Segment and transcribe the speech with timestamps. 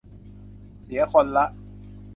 [0.79, 1.45] เสียคนละ